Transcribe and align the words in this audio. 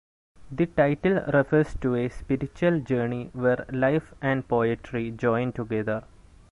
The 0.51 0.65
title 0.65 1.21
refers 1.31 1.75
to 1.81 1.93
a 1.93 2.09
spiritual 2.09 2.79
journey 2.79 3.29
where 3.33 3.67
life 3.71 4.15
and 4.19 4.47
poetry 4.47 5.11
join 5.11 5.53
together. 5.53 6.05